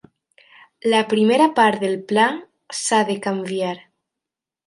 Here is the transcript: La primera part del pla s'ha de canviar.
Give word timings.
La 0.93 1.01
primera 1.11 1.47
part 1.59 1.83
del 1.83 1.93
pla 2.11 2.25
s'ha 2.79 3.03
de 3.13 3.19
canviar. 3.27 3.77